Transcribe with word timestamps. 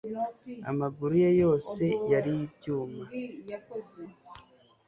Amaguru 0.69 1.13
ye 1.23 1.29
yose 1.41 1.83
yari 2.11 2.31
ibyuma 2.45 3.03